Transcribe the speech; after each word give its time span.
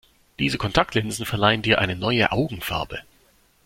Diese 0.39 0.57
Kontaktlinsen 0.57 1.27
verleihen 1.27 1.61
dir 1.61 1.77
eine 1.77 1.95
neue 1.95 2.31
Augenfarbe. 2.31 3.01